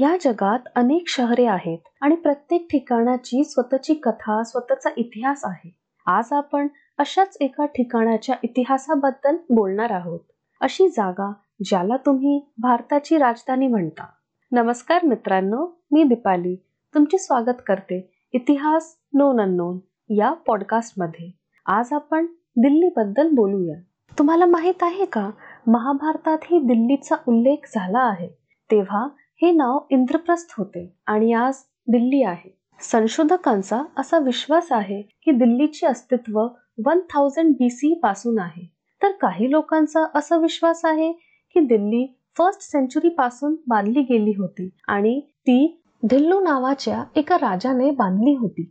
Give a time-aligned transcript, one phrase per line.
[0.00, 5.74] या जगात अनेक शहरे आहेत आणि प्रत्येक ठिकाणाची स्वतःची कथा स्वतःचा इतिहास आहे.
[6.06, 10.20] आज आपण अशाच एका ठिकाणाच्या इतिहासाबद्दल बोलणार आहोत.
[10.60, 11.32] अशी जागा
[11.64, 14.06] ज्याला तुम्ही भारताची राजधानी म्हणता.
[14.52, 16.56] नमस्कार मित्रांनो मी दीपाली.
[16.94, 19.78] तुमचे स्वागत करते इतिहास नोन अननोन
[20.14, 21.30] या पॉडकास्टमध्ये.
[21.66, 22.26] आज आपण
[22.56, 23.80] दिल्लीबद्दल बोलूया.
[24.18, 25.30] तुम्हाला माहीत आहे का
[25.66, 28.28] महाभारतातही दिल्लीचा उल्लेख झाला आहे.
[28.70, 29.08] तेव्हा
[29.42, 31.58] हे नाव इंद्रप्रस्थ होते आणि आज
[31.88, 32.50] दिल्ली आहे.
[32.80, 36.40] संशोधकांचा असा विश्वास आहे की दिल्लीचे अस्तित्व
[36.86, 38.66] वन थाउजंड बी सी पासून आहे.
[39.02, 41.12] तर काही लोकांचा असा विश्वास आहे
[41.54, 42.06] की दिल्ली
[42.38, 48.70] फर्स्ट सेंचुरी पासून बांधली गेली होती आणि ती ढिल्लू नावाच्या एका राजाने बांधली होती.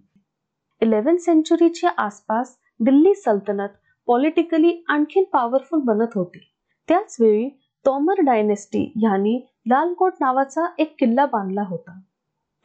[0.81, 3.69] इलेव्हन सेंचुरीच्या आसपास दिल्ली सल्तनत
[4.07, 6.39] पॉलिटिकली आणखीन पॉवरफुल बनत होती.
[6.87, 7.49] त्याच वेळी
[7.85, 11.99] तोमर डायनेस्टी यांनी लालकोट नावाचा एक किल्ला बांधला होता.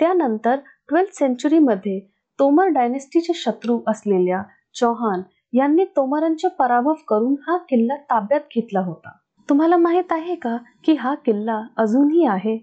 [0.00, 0.56] त्यानंतर
[0.88, 1.98] ट्वेल्थ सेंचुरीमध्ये
[2.38, 4.42] तोमर डायनेस्टीचे शत्रू असलेल्या
[4.74, 9.10] चौहान यांनी तोमरांचे पराभव करून हा किल्ला ताब्यात घेतला होता.
[9.48, 12.56] तुम्हाला माहीत आहे का की हा किल्ला अजूनही आहे?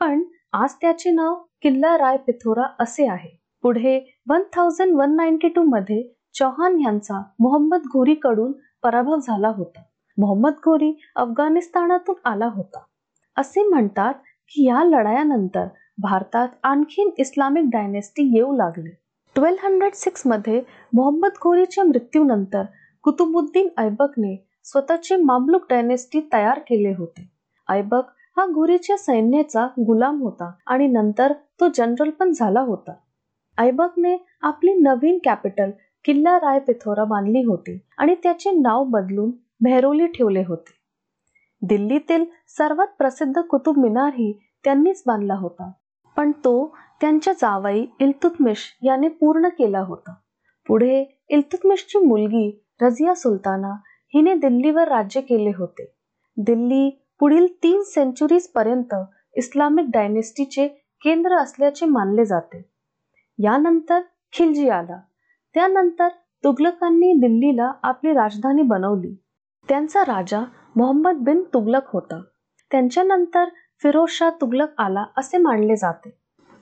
[0.00, 3.30] पण आज त्याचे नाव किल्ला राय पिथोरा असे आहे.
[3.62, 3.98] पुढे
[4.28, 6.02] one thousand one ninety two मध्ये
[6.34, 9.80] चौहान यांचा मोहम्मद घोरी कडून पराभव झाला होता.
[10.18, 12.78] मोहम्मद घोरी अफगाणिस्तानातून आला होता.
[13.38, 14.14] असे म्हणतात
[14.52, 15.66] की या लढायानंतर
[15.98, 18.90] भारतात आणखीन इस्लामिक डायनेस्टी येऊ लागली.
[19.36, 20.60] ट्वेल्व हंड्रेड सिक्समध्ये
[20.94, 22.62] मोहम्मद घोरीच्या मृत्यूनंतर
[23.04, 27.28] कुतुबुद्दीन ऐबकने स्वतःचे मामलुक डायनेस्टी तयार केले होते.
[27.68, 32.92] ऐबक हा घोरीच्या सैन्याचा गुलाम होता आणि नंतर तो जनरल पण झाला होता.
[33.58, 35.70] ऐबकने आपली नवीन कॅपिटल
[36.04, 40.77] किल्ला राय पिथोरा बांधली होती आणि त्याचे नाव बदलून बेहरोली ठेवले होते.
[41.62, 44.32] दिल्लीतील सर्वात प्रसिद्ध कुतुब मिनारही
[44.64, 45.70] त्यांनीच बांधला होता.
[46.16, 50.14] पण तो त्यांच्या जावाई इल्तुतमिश याने पूर्ण केला होता.
[50.68, 53.72] पुढे इल्तुतमिशची मुलगी रझिया सुलताना
[54.14, 55.94] हिने दिल्लीवर राज्य केले होते.
[56.36, 58.94] दिल्ली पुढील तीन सेंचुरीज पर्यंत
[59.36, 60.68] इस्लामिक डायनेस्टीचे
[61.04, 62.62] केंद्र असल्याचे मानले जाते.
[63.38, 64.00] यानंतर
[64.32, 65.00] खिलजी आला.
[65.54, 66.08] त्यानंतर
[66.44, 69.14] तुगलकांनी दिल्लीला आपली राजधानी बनवली.
[69.68, 70.44] त्यांचा राजा
[70.78, 72.20] मोहम्मद बिन तुगलक होता.
[72.70, 73.48] त्यांच्यानंतर
[73.82, 76.10] फिरोज शाह तुगलक आला असे मानले जाते.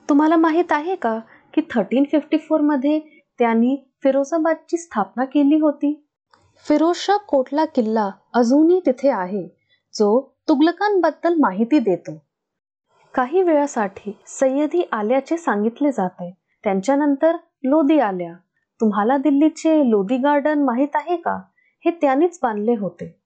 [0.09, 1.19] तुम्हाला माहीत आहे का
[1.53, 2.99] की थर्टीन फिफ्टी फोरमध्ये
[3.39, 6.07] त्यांनी फिरोजाबादची स्थापना केली होती?
[6.67, 9.47] फिरोजशाह कोटला किल्ला अजूनही तिथे आहे
[9.93, 12.21] जो तुगलकांबद्दल माहिती देतो.
[13.13, 16.37] काही वेळासाठी सय्यदी आल्याचे सांगितले जाते.
[16.63, 18.33] त्यांच्यानंतर लोधी आल्या.
[18.81, 21.41] तुम्हाला दिल्लीचे लोधी गार्डन माहीत आहे का?
[21.85, 23.16] हे त्यांनीच बांधले होते.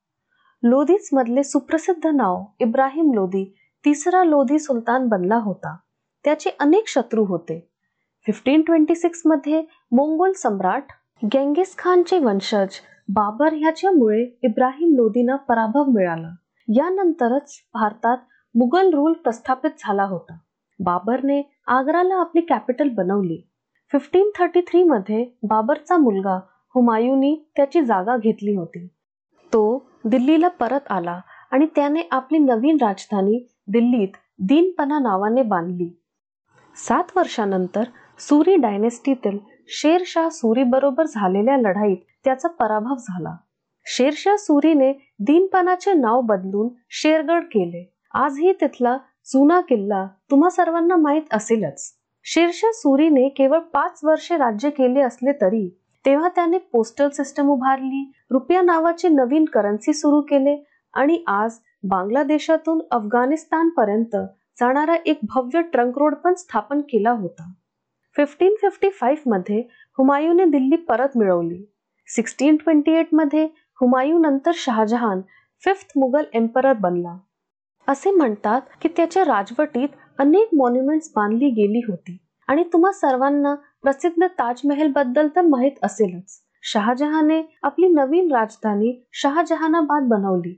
[0.63, 3.45] लोधीच मधले सुप्रसिद्ध नाव इब्राहिम लोधी
[3.85, 5.75] तिसरा लोधी सुलतान बनला होता.
[6.25, 7.59] त्याचे अनेक शत्रू होते.
[8.25, 9.61] फिफ्टीन ट्वेंटी सिक्समध्ये
[9.91, 10.83] मोंगोल सम्राट
[11.25, 12.79] गेंगिस खानचे वंशज
[13.09, 16.29] बाबर ह्याच्यामुळे इब्राहिम लोधीना पराभव मिळाला.
[16.67, 18.17] यानंतरच भारतात
[18.55, 20.37] मुघल रूल प्रस्थापित झाला होता.
[20.79, 23.41] बाबरने आग्राला आपली कॅपिटल बनवली.
[23.91, 26.39] फिफ्टीन थर्टी थ्री मध्ये बाबरचा मुलगा
[26.75, 28.87] हुमायूनी त्याची जागा घेतली होती.
[29.53, 31.19] तो दिल्लीला परत आला
[31.51, 35.89] आणि त्याने आपली नवीन राजधानी दिल्लीत दीनपना नावाने बांधली.
[36.75, 37.83] सात वर्षानंतर
[38.19, 43.35] सुरी डायनेस्टीतील शेरशाह सुरी बरोबर झालेल्या लढाईत त्याचा पराभव झाला.
[43.85, 47.83] शेरशाह सुरीने दीनपणाचे नाव बदलून शेरगड केले.
[48.13, 51.93] आजही तिथला जुना किल्ला तुम्हा सर्वांना माहीत असेलच.
[52.23, 58.61] शेरशाह सुरीने केवळ पाच वर्षे राज्य केले असले तरी तेव्हा त्याने पोस्टल सिस्टम उभारली रुपया
[58.61, 60.55] नावाचे नवीन करन्सी सुरू केले
[60.93, 64.15] आणि आज बांगलादेशातून अफगाणिस्तान पर्यंत
[64.59, 67.51] जाणारा एक भव्य ट्रंक रोड पण स्थापन केला होता.
[68.15, 69.59] फिफ्टीन फिफ्टी फाईव्हमध्ये
[69.97, 71.63] हुमायूने दिल्ली परत मिळवली.
[72.07, 73.45] सिक्स्टीन ट्वेंटी एटमध्ये
[73.81, 75.21] हुमायू नंतर शहाजहान
[75.63, 77.17] फिफ्थ मुघल एम्परर बनला.
[77.87, 82.17] असे म्हणतात की त्याच्या राजवटीत अनेक मॉन्युमेंट्स बांधली गेली होती
[82.47, 86.39] आणि तुम्हा सर्वांना प्रसिद्ध ताजमहलबद्दल तर माहीत असेलच.
[86.63, 90.53] शहाजहाने आपली नवीन राजधानी शहाजहानाबाद बनवली.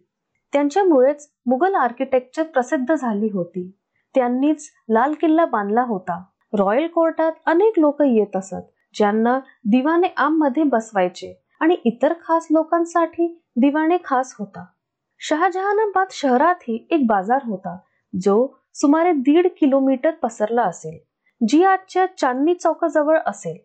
[0.53, 3.69] त्यांच्यामुळेच मुघल आर्किटेक्चर प्रसिद्ध झाली होती.
[4.15, 6.23] त्यांनीच लाल किल्ला बांधला होता.
[6.53, 13.97] रॉयल कोर्टात अनेक लोक येत असत ज्यांना दिवाने आममध्ये बसवायचे आणि इतर खास लोकांसाठी दिवाने
[14.05, 14.65] खास होता.
[15.19, 17.77] शहाजहानाबाद शहरातही एक बाजार होता
[18.13, 20.97] जो सुमारे दीड किलोमीटर पसरला असेल.
[21.47, 23.57] जी आजच्या चांदणी चौकाजवळ असेल.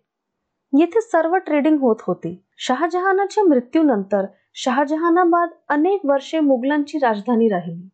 [0.73, 2.43] येथे सर्व ट्रेडिंग होत होती.
[2.59, 7.89] शहाजहानाच्या मृत्यूनंतर शहाजहानाबाद अनेक वर्षे मुघलांची राजधानी राहिली.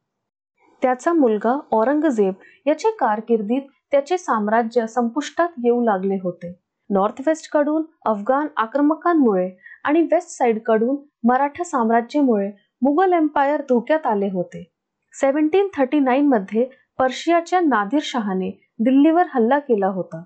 [0.82, 2.34] त्याचा मुलगा औरंगजेब
[2.66, 6.52] याचे कारकिर्दीत त्याचे साम्राज्य संपुष्टात येऊ लागले होते.
[6.90, 9.50] नॉर्थ वेस्टकडून अफगाण आक्रमकांमुळे
[9.84, 12.50] आणि वेस्ट साइडकडून मराठा साम्राज्यामुळे
[12.82, 14.72] मुघल एम्पायर धोक्यात आले होते.
[15.12, 20.22] सेव्हन्टीन थर्टी नाईन मध्ये पर्शियाच्या नादिर शहाने दिल्लीवर हल्ला केला होता.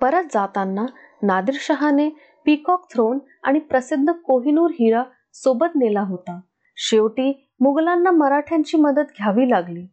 [0.00, 0.86] परत जाताना
[1.22, 2.08] नादिर शहाने
[2.44, 5.02] पीकॉक थ्रोन आणि प्रसिद्ध कोहिनूर हिरा
[5.34, 6.40] सोबत नेला होता.
[6.76, 9.86] शेवटी मुघलांना मराठ्यांची मदत घ्यावी लागली.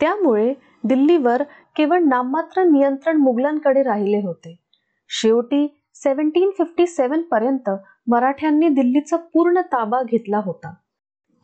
[0.00, 1.42] त्यामुळे दिल्लीवर
[1.76, 4.58] केवळ नाममात्र नियंत्रण मुघलांकडे राहिले होते.
[5.08, 7.70] शेवटी सेव्हन्टीन फिफ्टी सेव्हन पर्यंत
[8.06, 10.74] मराठ्यांनी दिल्लीचा पूर्ण ताबा घेतला होता.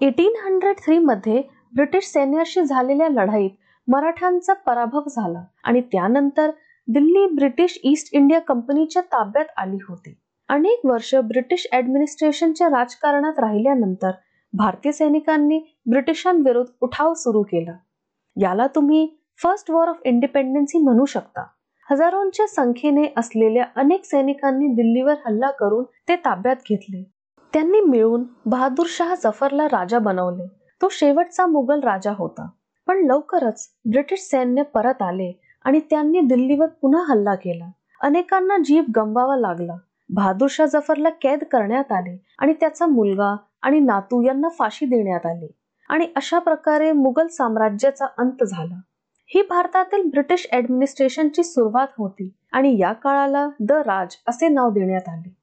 [0.01, 1.43] एटीन हंड्रेड थ्री मध्ये
[1.75, 3.51] ब्रिटिश सैन्याशी झालेल्या लढाईत
[3.89, 6.51] मराठ्यांचा पराभव झाला आणि त्यानंतर
[6.89, 10.19] दिल्ली ब्रिटिश ईस्ट इंडिया कंपनीच्या ताब्यात आली होती.
[10.49, 14.11] अनेक वर्ष ब्रिटिश ऍडमिनिस्ट्रेशनच्या राजकारणात राहिल्यानंतर
[14.53, 17.73] भारतीय सैनिकांनी ब्रिटिशांविरुद्ध उठाव सुरू केला.
[18.41, 21.45] याला तुम्ही फर्स्ट वॉर ऑफ इंडिपेंडन्सी म्हणू शकता.
[21.91, 27.13] हजारोंच्या संख्येने असलेल्या अनेक सैनिकांनी दिल्लीवर हल्ला करून ते ताब्यात घेतले.
[27.53, 30.47] त्यांनी मिळून बहादूर शाह जफरला राजा बनवले.
[30.83, 32.49] तो शेवटचा मुघल राजा होता.
[32.87, 35.33] पण लवकरच ब्रिटिश सैन्य परत आले
[35.65, 37.71] आणि त्यांनी दिल्लीवर पुन्हा हल्ला केला.
[38.01, 39.77] अनेकांना जीव गमवावा लागला.
[40.11, 45.47] बहादूरशाह जफरला कैद करण्यात आले आणि त्याचा मुलगा आणि नातू यांना फाशी देण्यात आली
[45.89, 48.81] आणि अशा प्रकारे मुघल साम्राज्याचा अंत झाला.
[49.35, 55.35] ही भारतातील ब्रिटिश ऍडमिनिस्ट्रेशनची सुरुवात होती आणि या काळाला द राज असे नाव देण्यात आले.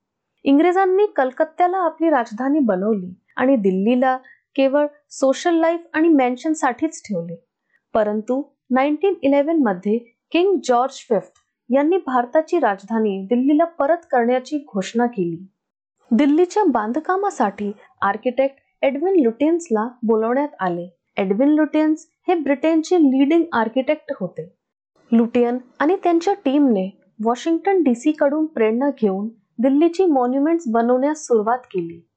[0.44, 4.18] इंग्रजांनी कलकत्त्याला आपली राजधानी बनवली आणि दिल्लीला
[4.56, 7.36] केवळ सोशल लाईफ आणि मेन्शनसाठीच ठेवले.
[7.94, 9.98] परंतु नाईन्टीन इलेव्हनमध्ये
[10.32, 11.32] किंग जॉर्ज फिफ्थ
[11.70, 15.48] यांनी भारताची राजधानी दिल्लीला परत करण्याची घोषणा केली.
[16.12, 20.88] दिल्लीच्या बांधकामासाठी आर्किटेक्ट एडविन लुटेन्सला बोलवण्यात आले.
[21.18, 24.54] एडविन लुटेन्स हे ब्रिटनचे लीडिंग आर्किटेक्ट होते.
[25.12, 26.90] लुटियन आणि त्यांच्या टीमने
[27.24, 29.28] वॉशिंग्टन डी सी कडून प्रेरणा घेऊन
[29.60, 32.09] दिल्लीची मॉन्युमेंट्स बनवण्यास सुरुवात केली.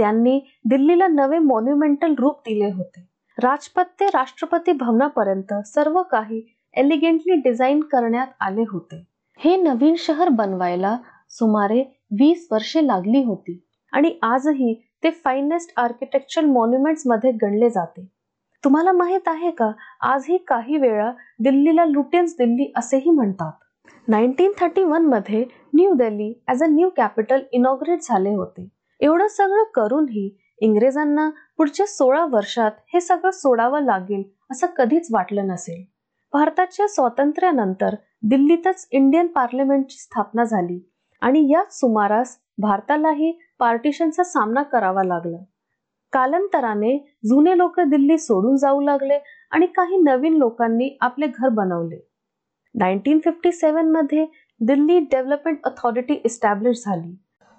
[0.00, 3.00] त्यांनी दिल्लीला नवे मॉन्युमेंटल रूप दिले होते.
[3.38, 6.40] राजपथ ते राष्ट्रपती भवनापर्यंत सर्व काही
[6.74, 9.04] एलिगेंटली डिझाईन करण्यात आले होते.
[9.40, 10.96] हे नवीन शहर बनवायला
[11.30, 13.58] सुमारे वीस वर्षे लागली होती
[13.92, 14.74] आणि आजही
[15.04, 18.06] ते फायनेस्ट आर्किटेक्चर मॉन्युमेंट्समध्ये गणले जाते.
[18.64, 19.70] तुम्हाला माहीत आहे का
[20.12, 23.52] आजही काही वेळा दिल्लीला लुटेन्स दिल्ली असेही म्हणतात.
[24.08, 25.44] नाईन्टीन थर्टी वनमध्ये
[25.74, 28.68] New Delhi as a new capital inaugurate झाले होते.
[29.00, 35.84] एवढं सगळं करूनही इंग्रजांना पुढच्या सोळा वर्षात हे सगळं सोडावं लागेल असं कधीच वाटलं नसेल.
[36.32, 40.80] भारताच्या स्वातंत्र्यानंतर दिल्लीतच इंडियन पार्लमेंटची स्थापना झाली
[41.20, 45.36] आणि याच सुमारास भारतालाही पार्टिशनचा सामना करावा लागला.
[46.12, 49.18] कालांतराने जुने लोक दिल्ली सोडून जाऊ लागले
[49.50, 51.98] आणि काही नवीन लोकांनी आपले घर बनवले.
[52.74, 54.26] नाईन्टीन फिफ्टी सेवनमध्ये
[54.60, 57.16] दिल्ली डेव्हलपमेंट अथॉरिटी इस्टॅब्लिश झाली.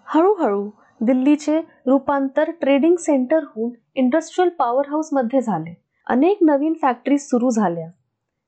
[0.08, 0.70] हळूहळू
[1.02, 5.74] दिल्लीचे रूपांतर ट्रेडिंग सेंटर होऊन इंडस्ट्रीयल पॉवर हाऊसमध्ये झाले.
[6.08, 7.88] अनेक नवीन फॅक्टरीज सुरू झाल्या.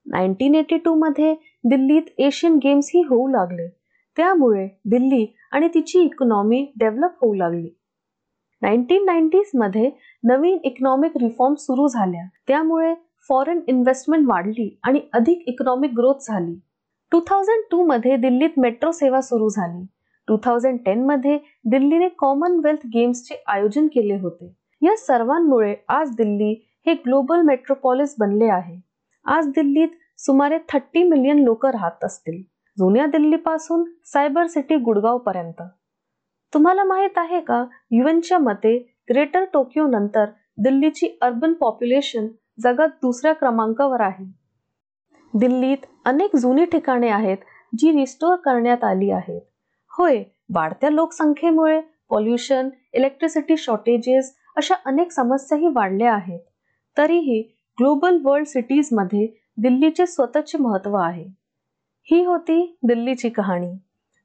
[0.05, 3.67] नाईन्टीन एटी टू मध्ये दिल्लीत एशियन गेम्स ही होऊ लागले.
[4.17, 7.69] त्यामुळे दिल्ली आणि तिची इकॉनॉमी डेव्हलप होऊ लागली.
[8.61, 9.91] नाईन्टीन नाईन्टीजमध्ये
[10.23, 12.27] नवीन इकॉनॉमिक रिफॉर्म सुरू झाल्या.
[12.47, 12.93] त्यामुळे
[13.29, 16.59] फॉरेन इन्व्हेस्टमेंट वाढली आणि अधिक इकॉनॉमिक ग्रोथ झाली.
[17.11, 19.85] टू थाउजंड टू मध्ये दिल्लीत मेट्रो सेवा सुरू झाली.
[20.27, 24.53] टू थाउजंड टेन मध्ये दिल्लीने कॉमनवेल्थ गेम्सचे आयोजन केले होते.
[24.81, 26.53] या सर्वांमुळे आज दिल्ली
[26.85, 28.79] हे ग्लोबल मेट्रोपॉलिस बनले आहे.
[29.25, 29.87] आज दिल्लीत
[30.17, 32.41] सुमारे थर्टी मिलियन लोक राहत असतील.
[32.77, 35.61] जुन्या दिल्लीपासून सायबर सिटी गुडगाव पर्यंत.
[36.53, 38.77] तुम्हाला माहीत आहे का युएनच्या मते
[39.09, 40.25] ग्रेटर टोकियो नंतर
[40.57, 42.27] दिल्लीची अर्बन पॉप्युलेशन
[42.59, 44.25] जगात दुसऱ्या क्रमांकावर आहे.
[45.33, 47.37] दिल्लीत अनेक जुनी ठिकाणे आहेत
[47.77, 49.41] जी रिस्टोअर करण्यात आली आहेत.
[49.97, 50.23] होय
[50.53, 56.39] वाढत्या लोकसंख्येमुळे पॉल्युशन इलेक्ट्रिसिटी शॉर्टेजेस अशा अनेक समस्याही वाढल्या आहेत.
[56.97, 57.41] तरीही
[57.79, 61.25] ग्लोबल वर्ल्ड सिटीजमध्ये दिल्लीचे स्वतःचे महत्त्व आहे.
[62.03, 63.73] ही होती दिल्लीची कहाणी.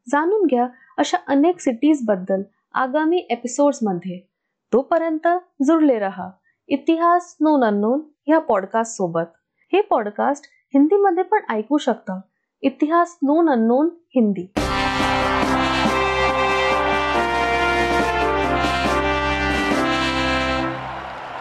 [0.08, 2.42] जाणून घ्या अशा अनेक सिटीजबद्दल
[2.74, 4.28] आगामी एपिसोड्समध्ये
[4.72, 5.28] तोपर्यंत
[5.62, 6.30] जुळले रहा.
[6.68, 9.26] इतिहास नोन अननोन ह्या पॉडकास्ट सोबत.
[9.72, 10.44] हे पॉडकास्ट
[10.74, 12.20] हिंदीमध्ये पण ऐकू शकता.
[12.62, 14.46] इतिहास नोन अननोन हिंदी.